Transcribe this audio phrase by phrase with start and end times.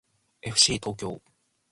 [0.41, 1.21] えふしー東京